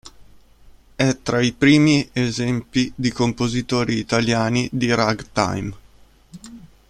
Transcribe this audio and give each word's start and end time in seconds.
È 0.95 1.17
tra 1.21 1.41
i 1.41 1.51
primi 1.53 2.09
esempi 2.11 2.91
di 2.95 3.11
compositori 3.11 3.99
italiani 3.99 4.67
di 4.71 4.91
"ragtime". 4.95 5.75